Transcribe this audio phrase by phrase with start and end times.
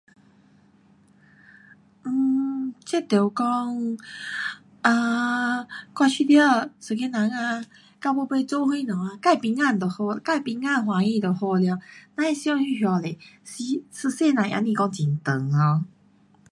[2.03, 3.97] 嗯，这得讲，
[4.81, 5.65] 啊，我
[6.09, 7.63] 觉得一个人啊，
[8.01, 11.79] 到尾尾做什么啊，自平安就好，自平安欢喜就好了，
[12.15, 15.51] 别想这么多，一世人也不讲很长
[15.83, 15.83] um